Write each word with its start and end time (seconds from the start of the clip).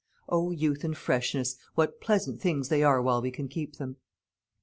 O, 0.27 0.49
youth 0.49 0.83
and 0.83 0.97
freshness, 0.97 1.57
what 1.75 2.01
pleasant 2.01 2.41
things 2.41 2.69
they 2.69 2.81
are 2.81 2.99
while 3.03 3.21
we 3.21 3.29
can 3.29 3.47
keep 3.47 3.75
them!" 3.75 3.97